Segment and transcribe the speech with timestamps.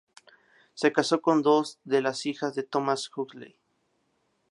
[0.73, 3.59] Se casó con dos de las hijas de Thomas Huxley.